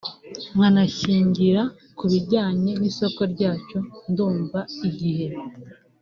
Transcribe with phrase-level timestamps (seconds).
[0.55, 1.61] nkanashingira
[1.97, 3.77] ku bijyanye n'isoko ryacu
[4.11, 5.27] ndumva Igihe